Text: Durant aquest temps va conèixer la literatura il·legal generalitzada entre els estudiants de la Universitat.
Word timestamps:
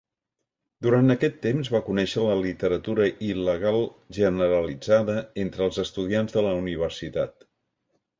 Durant 0.85 1.13
aquest 1.15 1.35
temps 1.41 1.67
va 1.73 1.81
conèixer 1.89 2.23
la 2.27 2.37
literatura 2.39 3.05
il·legal 3.27 3.77
generalitzada 4.19 5.19
entre 5.45 5.65
els 5.67 5.79
estudiants 5.85 6.39
de 6.39 6.45
la 6.47 6.55
Universitat. 6.63 7.47